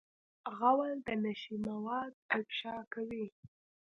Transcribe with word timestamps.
غول 0.57 0.91
د 1.07 1.09
نشې 1.23 1.55
مواد 1.67 2.13
افشا 2.37 2.75
کوي. 2.93 3.25